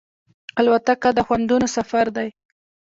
[0.59, 2.27] الوتکه د خوندونو سفر دی.